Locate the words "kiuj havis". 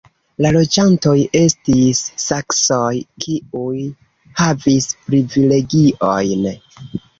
3.27-4.91